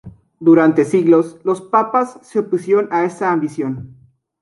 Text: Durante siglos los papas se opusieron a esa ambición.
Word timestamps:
Durante 0.39 0.83
siglos 0.83 1.37
los 1.43 1.61
papas 1.61 2.17
se 2.23 2.39
opusieron 2.39 2.89
a 2.91 3.03
esa 3.05 3.31
ambición. 3.31 3.95